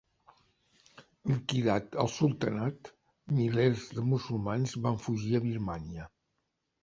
Liquidat 1.31 1.97
el 2.03 2.09
sultanat, 2.13 2.89
milers 3.41 3.85
de 3.99 4.07
musulmans 4.13 4.75
van 4.87 4.97
fugir 5.03 5.35
a 5.41 5.45
Birmània. 5.47 6.09